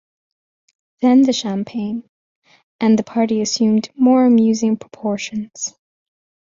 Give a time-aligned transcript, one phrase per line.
[1.03, 2.09] Then the champagne—
[2.81, 5.75] and the party assumed more amusing proportions.